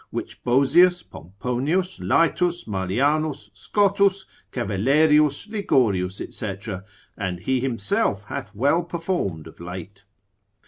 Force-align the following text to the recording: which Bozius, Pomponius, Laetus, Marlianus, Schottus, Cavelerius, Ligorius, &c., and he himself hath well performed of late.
which 0.09 0.43
Bozius, 0.43 1.03
Pomponius, 1.03 1.99
Laetus, 1.99 2.63
Marlianus, 2.65 3.51
Schottus, 3.53 4.25
Cavelerius, 4.51 5.45
Ligorius, 5.47 6.17
&c., 6.33 6.73
and 7.15 7.39
he 7.41 7.59
himself 7.59 8.23
hath 8.23 8.55
well 8.55 8.81
performed 8.81 9.45
of 9.45 9.59
late. 9.59 10.03